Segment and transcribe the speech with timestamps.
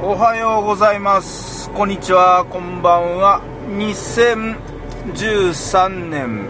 [0.00, 1.68] おはようございます。
[1.70, 2.46] こんにちは。
[2.48, 3.42] こんばんは。
[3.66, 6.46] 2013年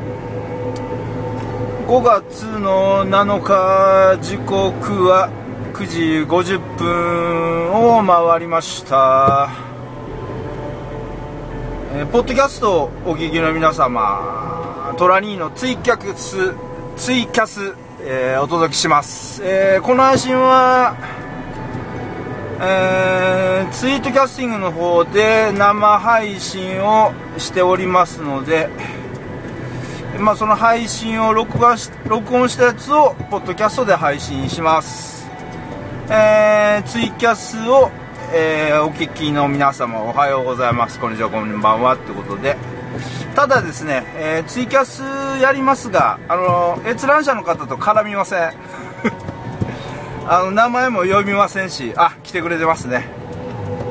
[1.87, 5.31] 5月の7日時刻は
[5.73, 9.49] 9時50分を回りました。
[11.95, 16.53] えーポッドキャストをお聞きの皆様トラニーのツイキャス
[16.99, 20.95] ツイキャス、えーお届けします、えーこの配信は
[22.61, 28.69] えーツイートキャスティングの方で生配信をしておりますので、
[30.19, 35.29] まあ、その配信を録画し録音したやつをポッドキャストで配信します、
[36.11, 37.91] えーツイキャスを、
[38.33, 40.99] えーお聞きの皆様おはようございます。
[40.99, 41.97] こんにちはこんばんは。
[41.97, 42.57] ということで。
[43.35, 45.03] ただですね、えーツイキャス
[45.41, 48.53] やりますがあの閲覧者の方と絡みません。
[50.31, 53.07] あの名前も読みませんしあ来てくれてますね、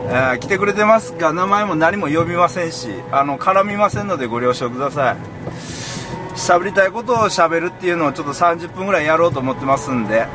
[0.10, 5.18] えー来てくれてますが名前も何も読みませんしあの絡みませんのでご了承ください。
[6.38, 10.28] 喋りたいことを喋るっていうのをちょっと30分ぐらいやろうと思ってますんで。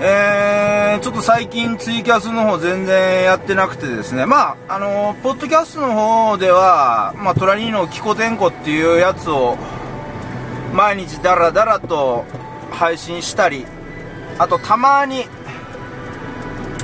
[0.00, 4.24] えーちょっと最近ツイキャスの方全然やってなくてですね。
[4.24, 9.58] まああのポッドキャストの方では、まあ、トラニーのキコテンコっていうやつを
[10.72, 12.24] 毎日ダラダラと
[12.70, 13.66] 配信したり
[14.38, 15.24] あとたまに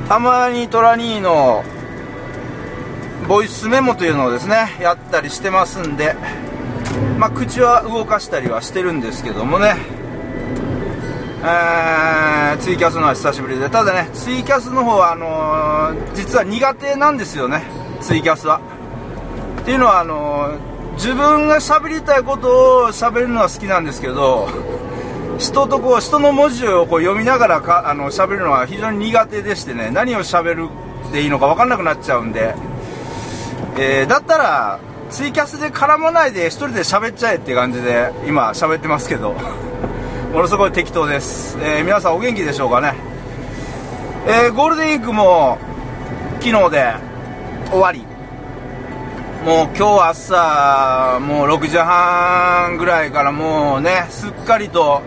[0.08, 1.64] たまにトラニーの
[3.28, 6.14] ボイスメモというのをですねやったりしてますんで
[7.18, 9.76] まあ口は動かしたりはしてるんですけどもね。
[11.46, 13.68] えーツイキャスのは久しぶりで。
[13.68, 17.64] ただねツイキャスの方はあのー実は苦手なんですよね。
[18.00, 18.60] ツイキャスは。
[19.60, 24.48] っていうのはあのー自分が喋りたいことを喋るのは好きなんですけど
[25.38, 30.68] 人とこう人の文字をこう読みながらかあの喋るのは非常に苦手でしてね何を喋る
[31.08, 32.54] っていいのか分かんなくなっちゃうんで、
[33.76, 39.34] えーだったらツイキャスで絡まないで一人で喋っちゃえって感じで今喋ってますけど。
[40.32, 42.94] ものすごい適当です、えー皆さんお元気でしょうかね、
[44.26, 45.58] えーゴールデンウィークも
[46.40, 46.94] 昨日で
[47.70, 48.04] 終わり。
[49.44, 55.02] もう今日朝もう6時半ぐらいからもうねすっかりと、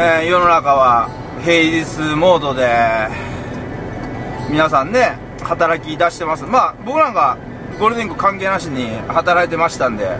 [0.00, 1.10] えー世の中は
[1.44, 3.08] 平日モードで
[4.48, 6.44] 皆さんね働き出してます。
[6.44, 7.36] まあ僕なんか
[7.80, 10.16] ゴールデンウィーク関係なしに働いてましたんで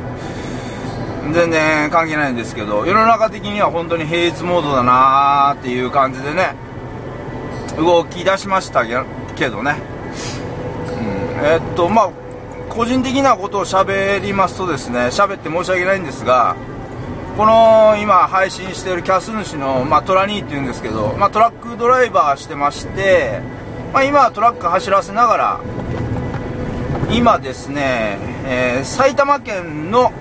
[1.32, 6.56] 全然関係ないんですけど世の中的には本当に平日モードだなーっていう感じでね
[7.76, 9.76] 動き出しましたけどね、
[11.38, 12.10] うん、えっとまあ
[12.68, 16.56] 個人的なことを喋りますとですね喋って申し訳ないんですが
[17.38, 23.40] この今配信しているキャス主の、まあ、トラニーっていうんですけど、まあ、トラックドライバーしてまして、
[23.92, 25.60] まあ、今はトラック走らせながら
[27.12, 30.12] 今ですね、えー埼玉県の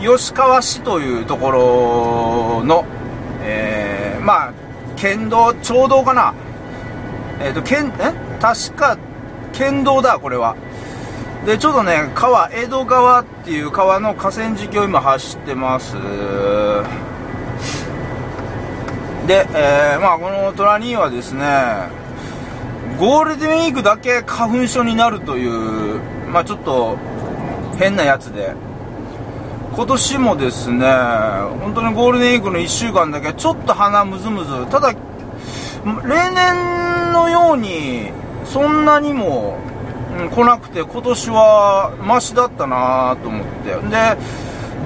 [0.00, 2.84] 吉川市というところの、
[3.44, 4.52] えーまあ
[4.96, 6.34] 県道町道かな。
[7.40, 8.12] えっ、と県え？
[8.40, 8.98] 確か
[9.52, 10.56] 県道だこれは。
[11.46, 15.94] でちょうどね川江戸川っていう川の河川敷を今走ってます。
[19.26, 21.44] で、えーまあこのトラニーはですね
[22.98, 26.96] ゴールデンウィークだけ花粉症になるというまあちょっと
[27.78, 28.54] 変なやつで。
[29.74, 30.86] 今年もですね
[31.60, 34.66] 本当にゴールデンウィークの1週間だけちょっと鼻ムズムズ。
[34.66, 34.98] ただ例
[36.30, 38.12] 年のように
[38.44, 39.58] そんなにも、
[40.20, 43.74] うん来なくて今年はマシだったなと思って。
[43.88, 44.16] で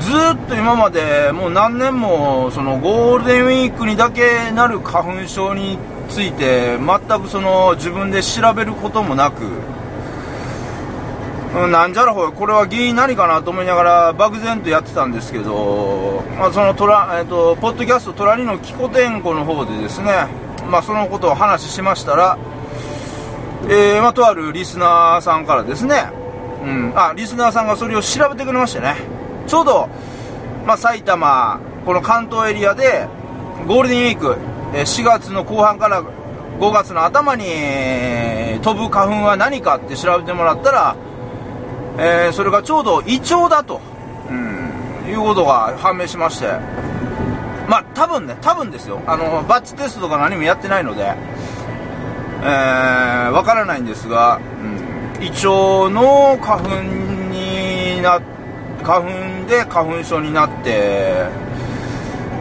[0.01, 5.77] ずっと今までもう何年もそのゴールデンウィークにだけなる花粉症に
[6.09, 9.43] ついて全くその自分で調べることもなく
[11.57, 20.27] うんなんじゃらほいこれは原因何かなと思いながら漠然とやってたんですけど、まあ、そのトラ、えっとポッドキャスト「トラリのキコテンコ」の方でですね、
[20.71, 22.39] まあ、そのことを話しましたら、
[23.65, 26.11] えーまあ、とあるリスナーさんからですね、
[26.63, 28.97] うん、あリスナーさんがそれを調べてくれましてね。
[29.47, 29.89] ちょうど、
[30.67, 33.07] まあ、埼玉この関東エリアで
[33.67, 34.37] ゴールデンウィーク
[34.75, 37.45] え4月の後半から5月の頭に
[38.63, 40.97] 飛ぶ花粉は何かって調べてもらったら、
[41.99, 43.81] えーそれがちょうどイチョウだと、
[44.29, 46.47] うん、いうことが判明しまして。
[47.69, 49.03] まあ多分ね多分ですよ。
[49.07, 51.15] あのバッチテストとか何もやってないので。
[52.49, 54.41] えーわからないんですが、
[55.19, 56.83] うん、イチョウの花粉
[57.31, 58.21] にな
[58.83, 61.27] 花粉で花粉症になって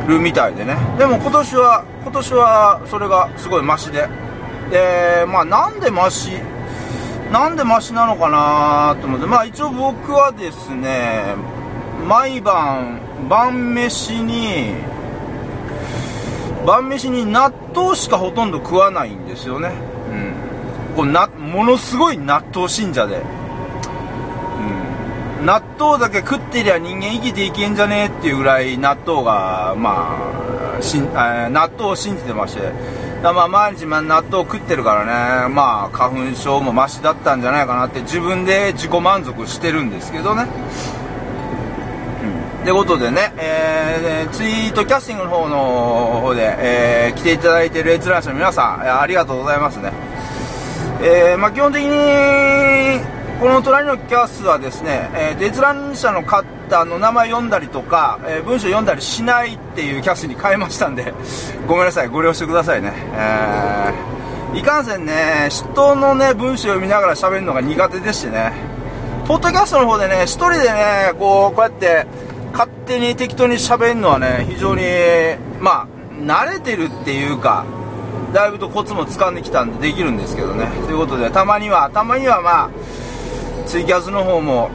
[0.08, 0.78] るみたいでね。
[0.98, 4.08] でも今年は今年はそれがすごいマシで。
[4.72, 6.32] で、まあなんでマシ、
[7.32, 11.36] なんでマシなのかなと思って、まあ一応僕はですね、
[12.08, 13.00] 毎晩、
[13.30, 14.74] 晩飯に、
[16.66, 19.72] 晩飯に納豆しかほとんど食わないんですよね。
[20.98, 23.22] こうな、ものすごい納豆信者で。
[25.40, 25.46] うん。
[25.46, 30.18] 納豆だけ食ってりゃ人間生きていけんじゃねえっていうぐらい納豆が、ま
[30.80, 32.72] あ、しん納豆を信じてまして。
[33.24, 40.46] まあ毎日納豆食ってるからね、まあ花粉症もマシだったんじゃないかなって自分で自己満足してるんですけどね。
[42.64, 50.07] ということでね、えー、ツイートキャスティングの方の方で、えー、来ていただいている閲覧者の皆さん、ありがとうございますね。
[51.02, 53.00] えー、まあ、基本的に、
[53.40, 61.14] この隣のキャスはですね、えー、閲覧者の方の名前読んだりとか、えー、文章読んだりしないっていうキャスに変えましたんで、
[61.68, 62.94] ごめんなさい、ご了承くださいね。
[63.14, 68.54] えー、いかんせんね、人のね、文章読みながら喋るのが苦手でしてね、
[69.28, 72.08] ポッドキャストの方でね、一人でね、こう、こうやって、
[72.54, 74.82] 勝手に適当に喋るのはね、非常に、
[75.60, 75.88] まあ、
[76.24, 77.66] 慣れてるっていうか、
[78.34, 80.68] だいぶとコツも掴んできたんでできるんですけどね。
[80.86, 82.70] ということで、たまには、たまにはまあ、
[83.66, 84.70] ツイキャスの方も、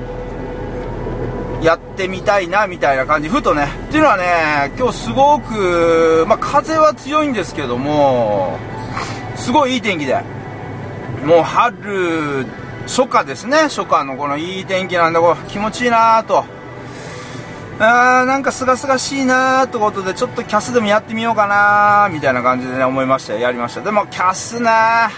[1.62, 3.28] やってみたいな、みたいな感じ。
[3.28, 3.68] ふとね。
[3.88, 8.58] っていうのはね、今日すごく、まあ、風は強いんですけども、
[9.36, 10.16] すごいいい天気で。
[11.24, 12.46] もう春、
[12.86, 13.58] 初夏ですね。
[13.64, 16.44] 初夏のこのいい天気なんで、こう気持ちいいなと。
[17.84, 23.80] あーなんかすがすがしいなーってことでちょっとキャスでもやってみようかなーみたいな感じでね思いましたやりました。
[23.80, 25.10] でもキャスな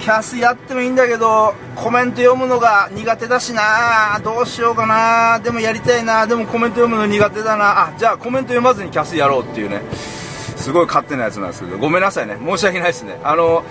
[0.00, 9.80] キャスやってもいいんだけどコメント読むのが苦手だしなどうしようかなでもやりたいなでもコメント読むの苦手だなあじゃあコメント読まずにキャスやろうっていうね。
[10.56, 11.78] すごい勝手なやつなんですけど。
[11.78, 12.36] ごめんなさいね。
[12.44, 13.20] 申し訳ないですね。
[13.22, 13.62] あの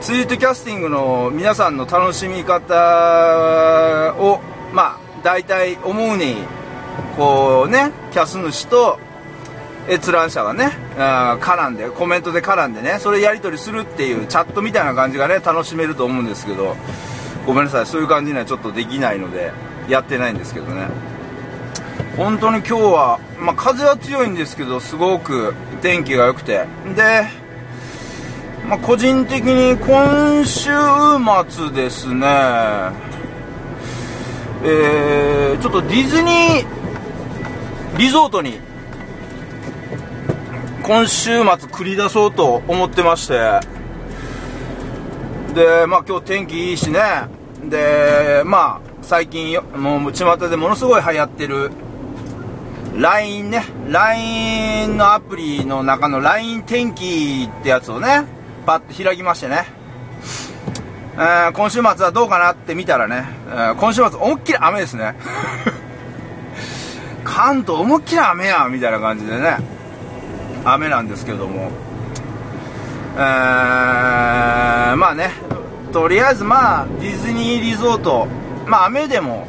[0.00, 4.40] ツイートキャスティングの皆さんの楽しみ方を
[4.72, 6.36] まあ大体思うに
[7.16, 8.98] こうね、キャス主と
[9.88, 16.76] 閲覧者がね、絡んで、コメントで絡んでね、それやり取りするっていうチャットみたいな感じがね、楽しめると思うんですけど、
[17.46, 19.52] ごめんなさい、そういう感じにはちょっとできないので、
[19.88, 20.86] やってないんですけどね。
[22.16, 26.66] 本当に今日は、まあ、風は強いんですけど、すごく天気が良くて。
[26.94, 27.26] で、
[28.68, 30.70] まあ、個人的に今週
[31.48, 32.26] 末ですね、
[34.64, 36.81] えー、ちょっとディズニー、
[37.98, 38.58] リゾートに
[40.82, 43.60] 今週末繰り出そうと思ってまして。
[45.54, 47.00] でまあ今日天気いいしね。
[47.64, 51.70] でまあ最近もう巷でものすごい流行ってる
[52.96, 53.64] LINE ね。
[53.88, 58.24] LINE のアプリの中の LINE 天気ってやつをね
[58.66, 59.66] パッと開きましてね。
[61.14, 65.14] えー、今週末はどうかなって見たらね、えー、今週末思いっきり雨ですね。
[67.24, 69.58] 関東思いっきり雨やみたいな感じでね。
[70.64, 71.70] 雨なんですけども。
[73.14, 73.20] えー、
[74.96, 75.30] まあね。
[75.92, 78.26] とりあえずまあディズニーリゾート。
[78.66, 79.46] まあ雨でも、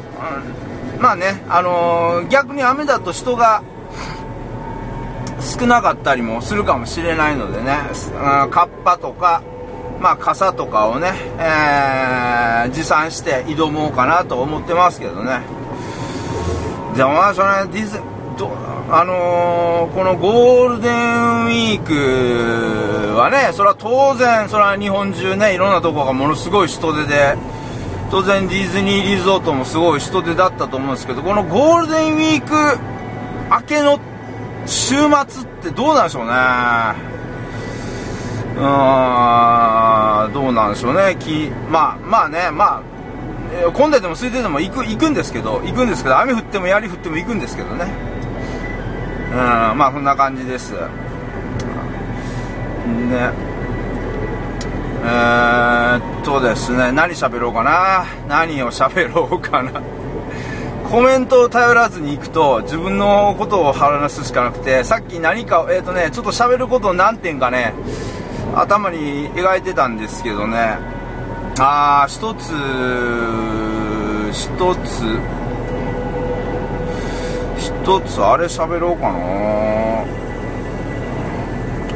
[0.96, 1.42] うん、まあね。
[1.48, 3.62] あのー、逆に雨だと人が
[5.40, 9.42] 少なかったりもするかもしれないのでね、うん、カッパとか
[10.00, 15.40] まあ傘とかをね、えー、持参して挑もうかなと思ってますけどね。
[16.94, 17.98] じゃあまあそれディズ
[18.38, 18.50] ど
[18.90, 27.36] あのー、このゴールデンウィークはねそれは当然それは日本中ねいろんなとこがものすごい人手で
[28.10, 32.78] 当然ディズニーリゾートもすごい人手だったと思うんですけどこのゴールデンウィーク
[33.50, 33.98] 明けの
[34.66, 34.94] 週
[35.26, 36.32] 末ってどうなんでしょうね。
[38.56, 41.16] うーんどうなんでしょうね。
[41.18, 42.82] きまあまあねまあ、
[43.72, 47.86] 混んでても空いてても行く行くんですけど行くんですけど雨降っても槍降っても行くんですけどね。
[49.32, 50.72] うんまあこんな感じです。
[50.72, 50.78] ね。
[55.02, 58.06] えー、っとですね何喋ろうかな。
[58.28, 59.82] 何を喋ろうかな。
[60.90, 67.74] コメントを頼らずに行くと自分のことを話すしかなくてさっき何かえー、っとねちょっと喋ることを何点かね
[68.54, 70.78] 頭に描いてたんですけどね。
[71.58, 72.50] ああ一つ
[74.32, 75.20] 一つ。
[77.56, 79.18] 一つあれ喋ろうかな。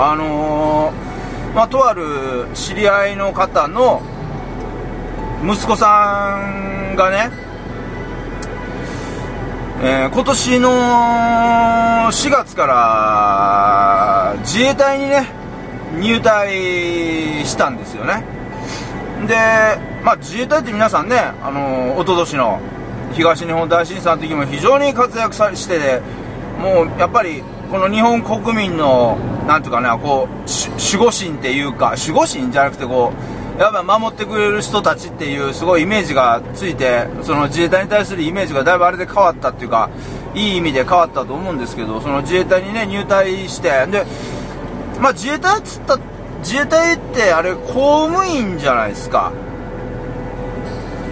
[0.00, 4.00] あのー、まあとある知り合いの方の
[5.44, 7.30] 息子さんがね、
[9.82, 10.70] えー、今年の
[12.12, 15.26] 4月から自衛隊にね
[15.98, 18.37] 入隊したんですよね。
[19.26, 19.34] で、
[20.04, 22.60] まあ、自衛隊って皆さんね、あのー、一昨年の
[23.12, 26.00] 東日本大震災の時も非常に活躍さしてて
[26.60, 33.12] もうやっぱりこの日本国民のなんていうかねこう守護神っていうか守護神じゃなくてこ
[33.56, 39.90] うやっぱ守ってくれる人たちっていうすごいイメージがついてその自衛隊に対するイメージがだいぶあれで変わったっていうか
[40.34, 44.04] いい意味で変わったと思うんですけどその自衛隊にね入隊してで
[45.00, 45.98] まあ自衛隊っつった
[46.38, 49.32] 自衛隊ってあれ公務員じゃないですか。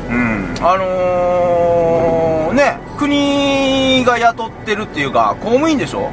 [0.08, 0.54] うん。
[0.60, 6.10] あのー、ね国が雇ってるっていうか公務員でしょ？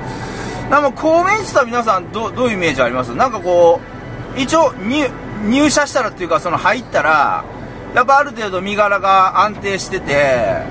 [0.69, 3.13] なんか公務員って言ったら皆さんどどういうイメージあります？
[3.15, 3.79] なんかこ
[4.35, 7.45] う一応入社したらっていうかその入ったら
[7.93, 10.63] やっぱある程度身柄が安定してて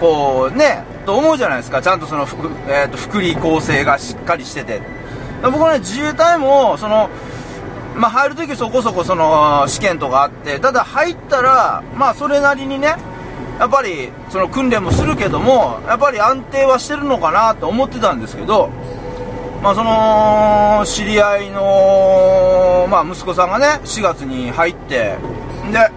[0.00, 1.80] こうねと思うじゃないですか。
[1.80, 2.26] ちゃんとその、
[2.68, 4.82] えーと、福利厚生がしっかりしてて。
[5.40, 7.08] 僕はね自衛隊もその
[7.98, 12.94] まあ、入るときそこそこその試験とかあって、ただ入ったら、まあそれなりにね、
[13.58, 18.70] やっぱりその訓練もするけども、やっぱり安定はしてるのかなと思ってたんですけど、
[19.62, 25.16] まあその知り合いの、まあ息子さんがね、4月に入って、
[25.72, 25.90] で、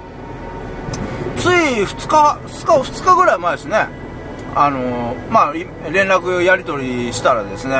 [1.37, 3.87] つい2日、2日、2日ぐらい前ですね、
[4.55, 7.75] あのまあ連絡やり取りしたらですね、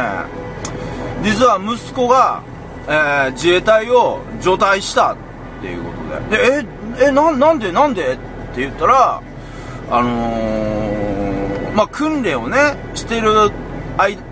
[1.23, 2.43] 実は息子が、
[2.87, 5.17] えー、自衛隊を除隊したっ
[5.61, 5.91] ていうこ
[6.29, 6.65] とで、で
[6.99, 8.13] え、え、ななんで、なんで？
[8.13, 8.17] っ
[8.53, 9.21] て言ったら、
[9.89, 13.51] あのー、まあ、訓練をね、してる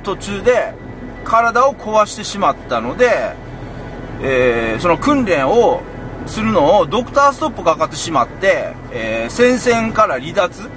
[0.03, 0.73] 途中で、
[1.23, 3.33] 体を壊してしまったので、
[4.21, 5.81] えー、その訓練を
[6.25, 10.69] するのをドクターストップかかってしまって、えー、戦線から離脱。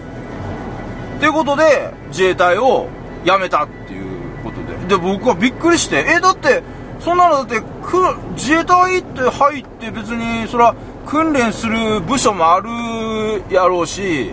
[1.20, 2.88] ということで自衛隊を
[3.24, 4.06] 辞めたっていう
[4.44, 4.76] ことで。
[4.88, 6.62] で僕はびっくりしてえだって
[7.02, 14.30] そんなのだってく自衛隊って入って別にそら訓練する部署もあるやろうし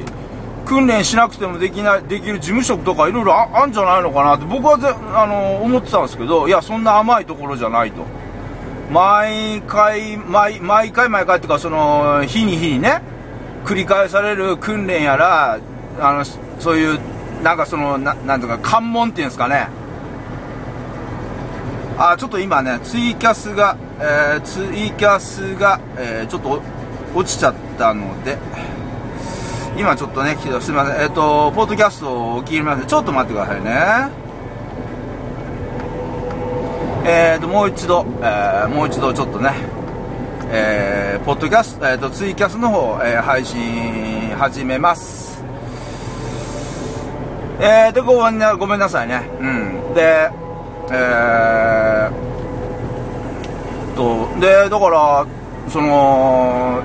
[0.66, 8.06] 訓練しなくてもできないできる事務職とかいろいろあるんじゃないのかなって僕はぜあの思ってたんですけどいやそんな甘いところじゃないと。
[8.92, 13.02] 毎回毎毎回毎回っていうかその日に日にね
[13.64, 15.60] 繰り返される訓練やら
[16.00, 16.26] あの
[16.60, 17.00] そういう
[17.44, 19.68] なんかそのななんとか関門っていうんですかね。
[22.02, 26.62] あちょっと今ねツイキャスが、えー、ツイキャスが、えー、ちょっと
[27.14, 28.38] 落ちちゃったので
[29.78, 31.02] 今ちょっとねすみません。
[31.02, 34.30] えっ、ー、とポッドキャストをお聞きませんちょっと待ってくださいね。
[37.06, 39.52] えーともう一度、えー、もう一度ちょっとね
[40.52, 45.44] えー、ポッドキャスト、えーと、ツイキャスの方、えー、配信始めます。
[47.60, 49.30] えーとごめん、ね、ごめんなさいね。
[49.40, 49.94] うん。
[49.94, 50.32] で
[50.92, 51.79] えー、
[54.40, 55.26] でだから
[55.70, 56.82] その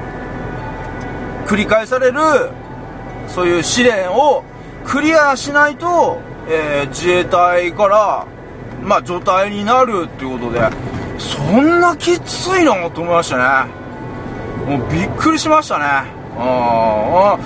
[1.47, 2.19] 繰り返される
[3.29, 4.43] そういう試練を
[4.85, 8.27] クリアしないと、えー、自衛隊から
[8.83, 10.61] まあ除隊になるっていうことで
[11.19, 12.91] そんなきついの？
[12.91, 13.71] と思いましたね。
[14.67, 15.85] もうびっくりしましたね。
[16.37, 17.39] あ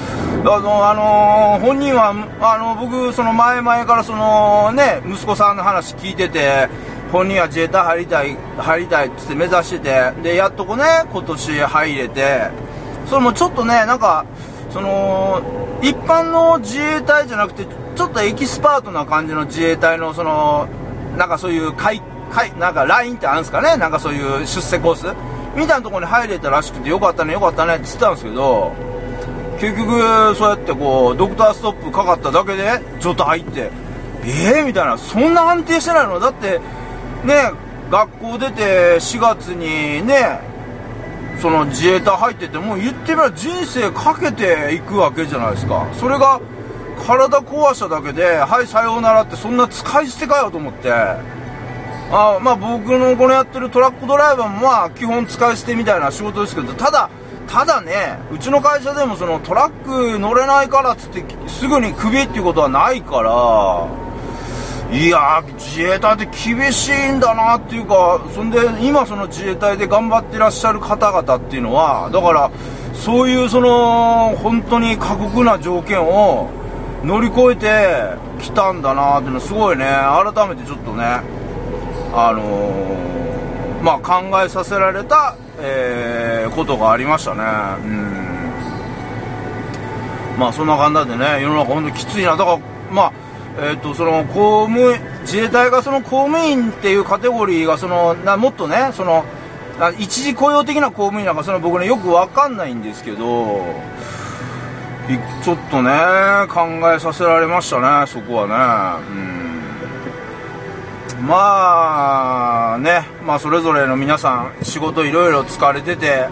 [0.42, 6.70] の、あの本人は、あの、僕、その前々からそのね、息子さんの話聞いてて、
[7.12, 12.50] 本人は自衛隊入りたい、入りたいって目指してて、で、やっとこね、今年入れて、
[13.06, 14.24] それもちょっとね、なんか、
[14.70, 15.40] その、
[15.82, 20.68] 一般の自衛隊じゃなくて、ちょっとエキスパートな感じの自衛隊の、その、
[21.16, 25.06] なんかそういう会、会、なんかラインってあるんですかねなんかそういう出世コース
[25.56, 28.72] みたいなところに入れたらしくてよかったねよかったねって言ってたんですけど
[29.58, 33.70] 結局そうやってこうドクターストップかかっただけでちょっと入って
[34.24, 36.20] ええー、みたいなそんな安定してないの？
[36.20, 36.60] だって
[37.24, 37.52] ね
[37.90, 40.40] 学校出て4月にね
[41.40, 45.86] その自衛隊入っててもう言ってみれば人生かけていくわけじゃないですか。
[45.94, 46.40] それが
[47.06, 50.92] 体壊しただけではいさようならってそんな使い捨てかよと思って。
[52.10, 57.10] あまあ僕のこのやってるトラックドライバーもまあ基本使い捨てみたいな仕事ですけどただ
[57.46, 63.86] ただねうちの会社でもそのトラック乗れないからっつってすぐにクビっていうことはないから
[64.90, 72.50] いや自衛隊って厳しいんだなっていうかそんで今その自衛隊で頑張ってらっしゃる方々っていうのはだから
[72.94, 76.50] そういうその本当に過酷な条件を
[77.04, 81.04] 乗り越えてきたんだなっていうのはすごいね改めてちょっとね
[82.12, 87.42] あのー、まあ、考えさせられた、えー、ことがありましたね。
[87.84, 88.28] うん
[90.38, 92.36] まあそんな感じでね、世の中本当にきついな。
[92.36, 92.58] だから、
[92.92, 93.12] まあ、
[93.60, 99.24] え、ー、と、その、公務、自衛隊がその公務員っていうカテゴリーが、その、なもっとね、その、
[99.98, 103.64] 一時雇用的な公務員なんかそれは僕ねよく分かんないんですけど
[105.42, 105.90] ちょっとね
[106.48, 109.06] 考えさせられましたねそこはね。
[109.08, 109.12] う
[111.22, 111.26] ん。
[111.26, 116.28] まあねまあそれぞれの皆さん仕事いろいろ疲れてて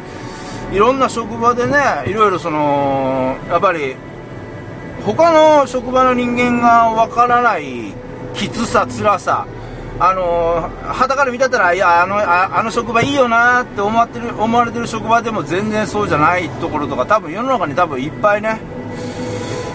[0.73, 3.97] いろんな職場でねいろいろそのやっぱり
[5.07, 7.95] 他の職場の人間がわからない
[8.35, 9.47] きつさ辛さ
[9.99, 10.23] あの
[10.83, 18.61] はたから見てたらいやあのあの職場いいよなって思ってる思われてる職場でも全然そうじゃないところとか多分世の中に多分いっぱいね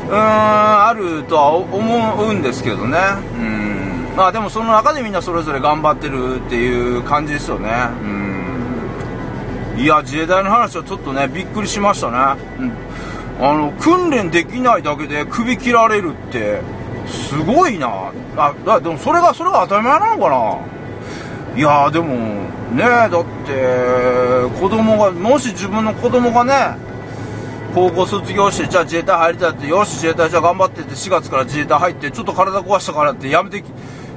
[0.09, 2.97] うーんあるとは思うんですけどね。
[3.33, 4.13] うん。
[4.17, 7.69] まあでもその中でみんなそれぞれ頑張ってるっていう感じですよね。
[8.03, 8.31] うん。
[9.77, 12.71] いや自衛隊の話はちょっとねびっくりしましたね、うん、
[13.41, 16.61] あの訓練できないだけで首切られるって
[17.07, 18.11] すごいな。
[18.37, 21.57] あだでもそれがそれが当たり前なのかな。
[21.57, 22.15] いやでも
[22.71, 23.09] ねだっ
[23.45, 26.77] て子供がもし自分の子供がね
[27.73, 33.63] 高校卒業してじゃあ自衛隊入りたいってよし自衛隊じゃあ頑張ってって4月から自衛隊入ってちょっと体壊したからってやめて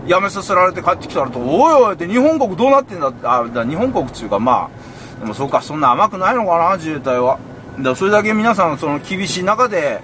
[0.06, 4.70] やめさせられて帰ってきたらとおいおいって日本国どうなってんだってあだ日本国っていうかま
[5.16, 7.38] あでもそうかそんな甘くないのかな自衛隊は。
[7.80, 10.00] だそれだけ皆さんその厳しい中で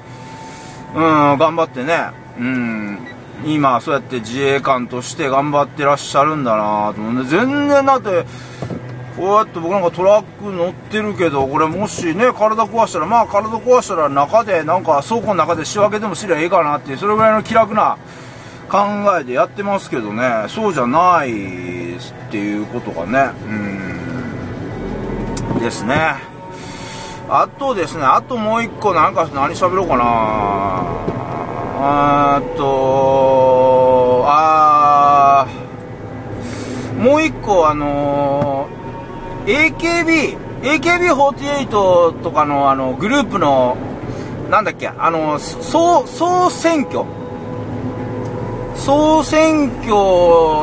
[0.94, 2.98] うん頑張ってねうん
[3.44, 8.24] 今そうやって自衛官として頑張ってらっしゃるんだなと思って全然だって
[9.16, 17.98] こうやって僕なんかトラック乗ってるけどこれもしね体壊したらまあ体壊したら中でなんか倉庫の中で仕分けでもすりゃええかなっていうそれぐらいの気楽な
[18.68, 18.78] 考
[19.20, 20.44] えでやってますけどね。
[20.48, 21.98] そうじゃないっ
[22.30, 23.52] ていうことがねう
[25.56, 26.29] んですね。
[27.32, 30.04] あとですねあともう一個なんか何喋ろうかな。
[31.82, 35.46] あとあ
[36.98, 43.76] もう一個あのー、AKB AKB48 とかのあのグループの
[44.50, 47.04] なんだっけあの総総選挙。
[48.74, 49.92] 総選挙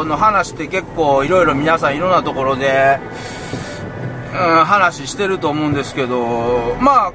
[0.05, 2.99] の話って結構いろいろ皆さんいろんなところで、
[4.33, 7.13] 話してると思うんですけどまあ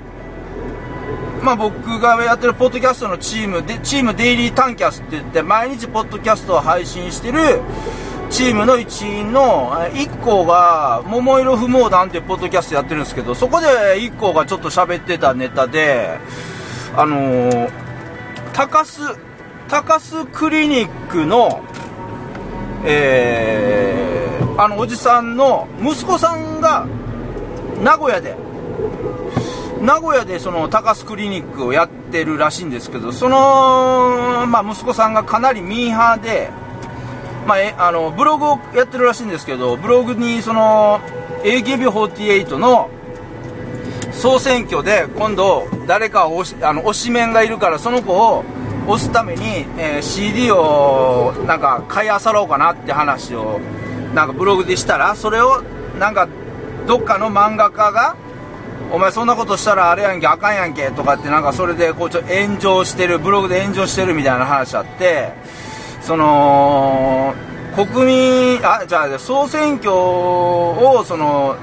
[1.42, 7.61] まあ、僕がやってるポッドキャストのチームで、チームデイリータンキャスって言って、毎日ポッドキャストを配信してる
[8.31, 13.66] チームの一員の1個が、桃色不毛談っていうポッドキャストやってるんですけど、そこで
[13.98, 16.16] 1個がちょっと喋ってたネタで、
[16.96, 17.70] あのー、
[18.53, 19.18] 高須、
[19.68, 21.64] 高須クリニックの、
[22.85, 26.87] えー、あのおじさんの息子さんが
[27.83, 28.37] 名古屋で。
[29.81, 36.51] 名古屋でその高須クリニックをやってるらしいんですけど、その、まあ、息子さんがかなりミーハーで、
[37.49, 41.01] まあ、えあのブログをやってるらしいんですけど、ブログにその
[41.42, 42.88] AKB48 の
[44.12, 48.45] 総選挙で今度誰かをあの推しメンがいるからその子を
[48.87, 53.59] 押すために、えー、CD をなんか買いあさろうかなって話を
[54.14, 55.62] なんかブログでしたらそれを
[55.99, 56.29] なんか
[56.87, 58.16] どっかの漫画家が
[58.92, 65.33] お前そんなことしたらあれやんけあかんやんけとかってなんかそれでこうちょ炎上してるブログで炎上してるみたいな話あって
[66.03, 67.35] その
[67.75, 71.57] 国民あじゃあ総選挙をその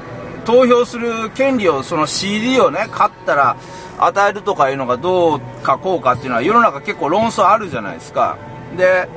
[0.45, 3.57] 投票する権利をその CD をね買ったら
[3.99, 8.37] 与えるとかいうのがどうかこうかっていうのは世の中結構論争あるじゃないですか。
[8.75, 9.07] で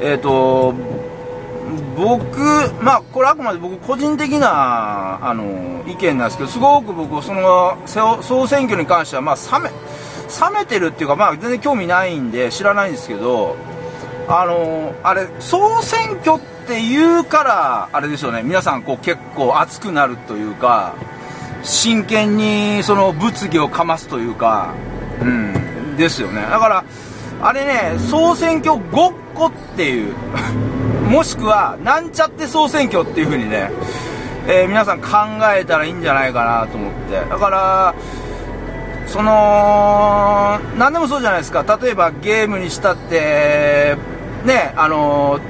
[0.00, 0.74] えっ、ー、と
[1.96, 2.38] 僕、
[2.82, 13.56] まあ、これあくまで僕個人的な、あの、意見なんですけど、すごく僕、その、総選挙に関しては、まあ、冷め、冷めてるっていうか、まあ、全然興味ないんで知らないんですけど、
[14.28, 20.94] あの、あれ、総選挙って言うから、あれですよね、皆さん、こう、結構熱くなるというか、
[21.62, 24.74] 真剣に、その、物議をかますというか、
[25.20, 26.42] うん、ですよね。
[26.42, 26.84] だから、
[27.40, 30.14] あれね、総選挙ごっこっていう
[31.08, 33.70] もしくは、なんちゃって総選挙っていう風にね、
[34.48, 35.08] えー、皆さん考
[35.56, 37.20] えたらいいんじゃないかなと思って。
[37.28, 37.94] だから、
[39.06, 41.64] その、何でもそうじゃないですか。
[41.80, 43.96] 例えばゲームにしたって、
[44.44, 45.40] ね、あの、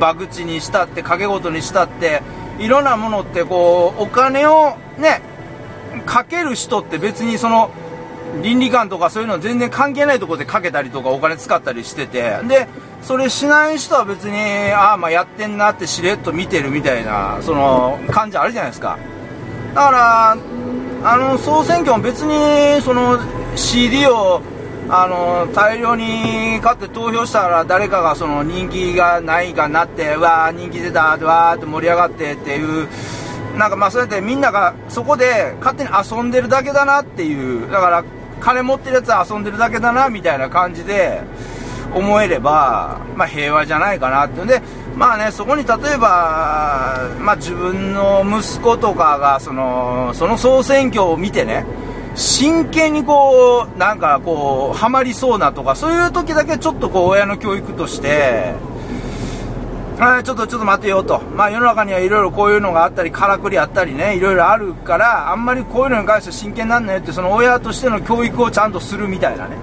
[0.00, 2.22] バグチにしたって、掛け事にしたって、
[2.58, 5.20] いろんなものってこう、お金をね、
[6.06, 7.70] かける人って別にその、
[8.42, 12.66] 倫理観とかそういうの全然関係ないところでかけたりとかお金使ったりしてて、で、
[13.02, 14.38] それしない人は別に、
[14.72, 18.98] ああ、まあやってんなってしれっと見てるみたいな、その、感じあるじゃないですか。
[19.74, 20.36] だから、
[21.04, 23.18] あの、総選挙も別に、その、
[23.56, 24.40] CD を、
[24.88, 32.88] あの、大量に買って投票したら誰かがその人気がないかなって、うわー人気出た、わーって盛り上がってっていう
[33.56, 38.04] なんかまあそうやってみんながそこで勝手に遊んでるだけだなっていうだから
[38.40, 41.20] 金持ってるやつは遊んでるだけだなみたいな感じで
[41.94, 44.42] 思えれば、まあ、平和じゃないかなって。
[44.42, 44.62] んで
[44.96, 51.64] まあねそこに例えば、まあ、自分の息子とかがそのその総選挙を見てね
[52.14, 58.54] 真剣にこうなんかこうハマりそうなとかそういう時だけちょっとこう親の教育として
[60.24, 69.56] ちょっとちょっと待てよと、まあ、世の中にはいろいろこういうのがあったり、からくりあったりね、いろいろあるから、あんまりこういうのに関して真剣なんねって、その親としての教育をちゃんとするみたいなね、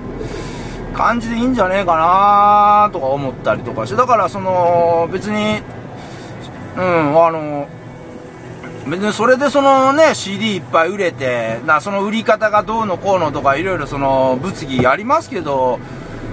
[0.99, 5.61] 感じでいいんじゃねえかなとか思ったりとかして、だからその、別に、
[6.75, 7.69] うん、あの、
[8.85, 15.79] 別にそれでそのね、CD いっぱい売れて、なその売り方がどうのこうのとかいろいろその物議ありますけど、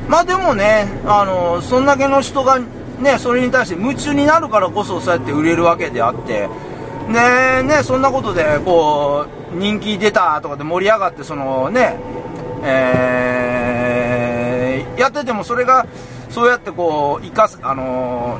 [0.08, 6.48] まあでもね、あの、そんだけの人がね、それに対して夢中になるからこそそうやって売れるわけであって、
[7.12, 11.96] で、ね、そんなことで、こう、人気出たとかで盛り上がって、そのね、
[12.64, 13.45] えー、
[14.96, 15.86] やっててもそれが、
[16.30, 18.38] そうやってこう、生かす、あの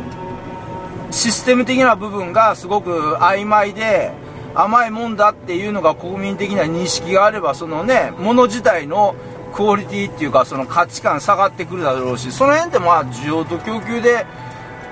[1.11, 4.13] ー、システム的な部分がすごく曖昧で、
[4.55, 9.15] 甘いもんだっていうのが国民的な認識があれば、そのね、もの自体の
[9.55, 14.27] クオリティっていうか、その価値観下がってくるだろうし、その辺でまあ、需要と供給で、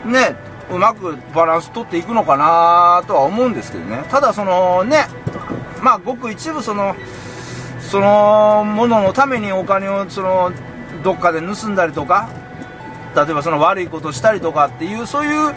[0.04, 0.36] ね、
[0.70, 4.04] うまくバランス取っていくのかなとは思うんですけどね。
[4.10, 5.06] ただそのね、
[5.82, 6.94] まあごく一部その、
[7.80, 10.52] そのもののためにお金をその
[11.04, 12.28] どっかで盗んだりとか、
[13.14, 15.54] 例えばその悪いことしたりとかっていう、そういう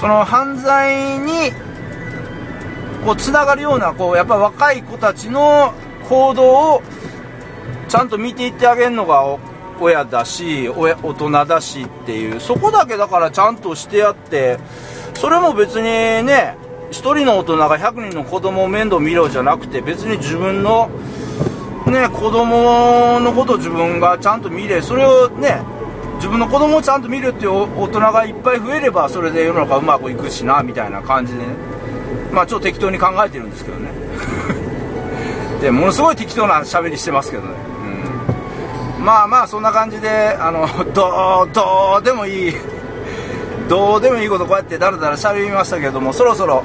[0.00, 1.52] その犯罪に
[3.04, 5.74] こうつながるような、こうやっぱ若い子たちの
[6.08, 6.82] 行動を
[7.88, 9.38] ちゃんと見ていってあげるのが
[9.80, 14.58] 親だし大人だしっていうそこだけだからちゃんとしてやって
[15.14, 16.56] それも別にね
[16.90, 20.90] 1人の大人が100人の子供を面倒見ろじゃなくて別に自分の
[21.90, 25.60] ね子供のことを自分がちゃんと見れそれをね
[26.16, 31.76] 自分の子供をちゃんと見るっていう大人がいっぱい増えればそれで世の中うまくいくしなみたいな感じでね。
[32.32, 33.90] まあちょっと適当に考えてるんですけどね。
[35.60, 37.48] でものすごい適当な喋りしてますけどね。
[38.98, 39.04] うん。
[39.04, 42.54] まあまあそんな感じであの どうどうでもいい。
[43.68, 46.62] どうでもいいことこうやってだらだら喋りましたけどもそろそろ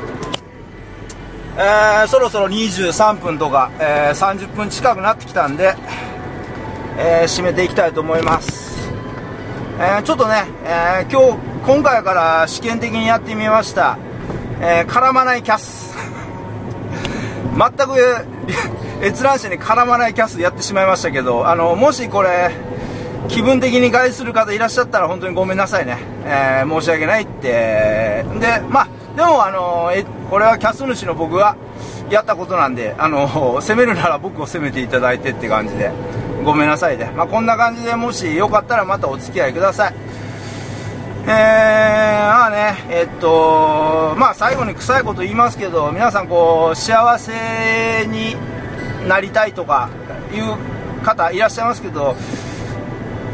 [1.57, 5.75] えー、そろそろ23分とか、えー、30分近くなってきたんで、
[6.97, 8.89] えー、締めていきたいと思います、
[9.79, 13.97] えー、ちょっとね、え今日今回から試験的にやってみました、
[14.61, 15.93] え絡まないキャス
[17.57, 18.27] 全く
[19.03, 22.51] 閲覧者に絡まないキャスやってしまいましたけど、あの、もしこれ、
[23.27, 25.97] 気分的に害する方いらっしゃったら本当にごめんなさいね。
[26.25, 28.25] えー、申し訳ないって。
[28.39, 28.87] で、まあ、
[29.21, 31.55] でもあの、え、これはキャス主の僕が
[32.09, 35.91] やったことなんで、あの、 責めるなら僕を責めていただいてって感じで、
[36.43, 37.11] ごめんなさいね。
[37.15, 39.93] まあ、こんな感じでもしよかったらまたお付き合いください。
[41.27, 48.35] えー、まあね、えっと、まあ最後に臭いこと言いますけど、皆さんこう、幸せに
[49.07, 49.89] なりたいとか
[50.33, 52.15] いう方いらっしゃいますけど、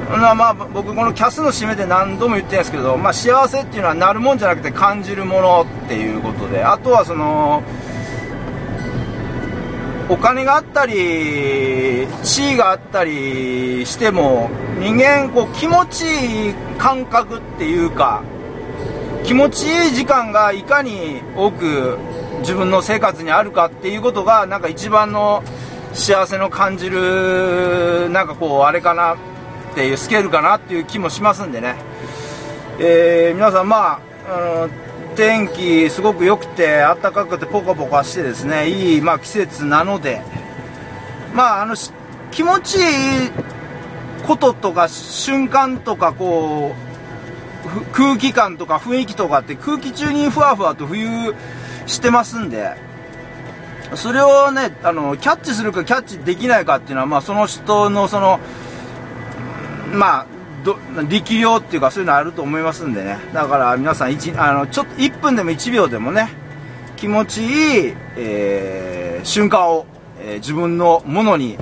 [0.09, 7.61] まあ、僕このキャスの締めで何度も言ってるんですけど、まあ、幸せっていうのはなるもんじゃなくて感じるものっていうことであとはその
[10.09, 18.23] お金があったり地位があったりしても人間こう気持ちいい感覚っていうか
[19.25, 21.97] 気持ちいい時間がいかに多く
[22.39, 25.43] 自分の生活にあるかっていうことがなんか一番の
[25.93, 29.17] 幸せの感じるなんかこうあれかな
[29.77, 31.75] っていうスケールかなっていう気もしますんでね、
[32.79, 34.69] えー、皆さんまあ、あの
[35.15, 40.23] 天気すごく良くて暖かくてポカポカしてですねいい、まあ、季節なので
[41.35, 41.75] まああの
[42.31, 42.83] 気持ちいい
[44.25, 51.35] こととか瞬間とかこう空気感とか雰囲気とかって空気中にふわふわと冬
[51.85, 52.73] してますんで
[53.93, 58.39] それをねあのキャッチするかキャッチできないかっていうのは、まあ、その人のその
[59.93, 60.25] まあ
[61.09, 63.17] 力量っていうかそういうのあると思いますんでね。
[63.33, 66.29] だから皆さん1あのちょっと1分でも1秒でもね
[66.97, 69.85] 気持ちいい、えー、瞬間を、
[70.19, 71.57] えー、自分のものに、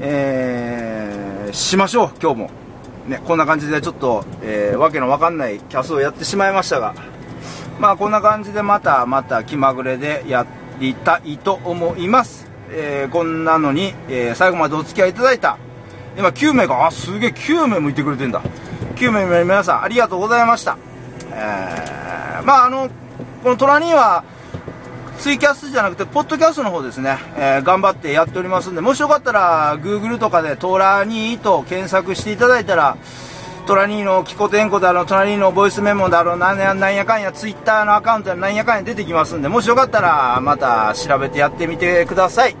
[0.00, 2.50] えー、しましょう今日も。
[3.08, 6.94] ねこんな感じでちょっと、えー、わけのわかんないキャスをやってしまいましたが。
[7.80, 10.46] まあこんな感じでまたまた気まぐれでや
[10.78, 15.56] りたいと思います、えー、こんなのに、えー、最後までお付き合いいただいた
[16.20, 18.42] 今9名があすげえ9名もいてくれてんだ。
[18.96, 20.76] 9名の皆さんありがとうございました。
[21.32, 22.90] えー、まああの
[23.42, 24.22] この虎には
[25.18, 32.96] ツイキャスじゃなくて、ポッドキャストの方ですね、えー、頑張ってやっておりますんで、もしよかったら、Google とかでトラニーと検索していただいたら、
[33.66, 42.56] トラニーのキコテンコだろ、トラニーのボイスメモだろ、なんやなんやかんや、ツイッターのアカウントでなんやかんや出てきますんで、もしよかったら、また調べてやってみてください。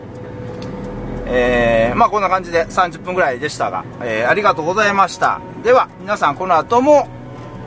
[1.32, 5.40] えー、まあこんな感じで30分ぐらいでしたが、えー、ありがとうございました。
[5.62, 7.08] では、皆さんこの後も、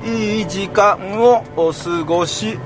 [0.04, 2.60] いい時間をお過ごし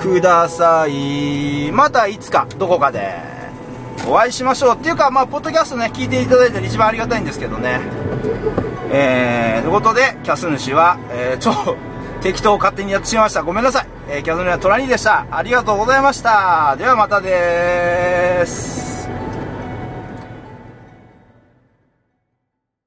[0.00, 1.72] ください。
[1.72, 3.16] またいつか、どこかで
[4.06, 4.76] お会いしましょう。
[4.76, 7.80] っていうか、まあ、ポッドキャストね、聞いていただいたら一番ありがたいんですけどね。
[8.92, 11.76] えー、ということで、キャス主は、えー、超
[12.20, 13.42] 適当勝手にやってしまいました。
[13.42, 13.86] ごめんなさい。
[14.08, 15.26] えー、キャス主はトラニーでした。
[15.30, 16.76] ありがとうございました。
[16.76, 18.89] ではまたです。